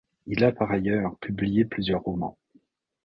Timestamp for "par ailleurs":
0.51-1.15